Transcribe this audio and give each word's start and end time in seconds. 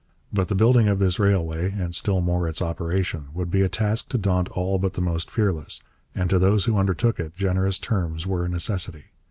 But 0.33 0.47
the 0.47 0.55
building 0.55 0.87
of 0.87 0.97
this 0.97 1.19
railway, 1.19 1.69
and 1.69 1.93
still 1.93 2.21
more 2.21 2.47
its 2.47 2.59
operation, 2.59 3.27
would 3.35 3.51
be 3.51 3.61
a 3.61 3.69
task 3.69 4.09
to 4.09 4.17
daunt 4.17 4.49
all 4.49 4.79
but 4.79 4.93
the 4.93 4.99
most 5.01 5.29
fearless, 5.29 5.79
and 6.15 6.27
to 6.31 6.39
those 6.39 6.65
who 6.65 6.75
undertook 6.79 7.19
it 7.19 7.35
generous 7.37 7.77
terms 7.77 8.25
were 8.25 8.43
a 8.45 8.49
necessity. 8.49 9.03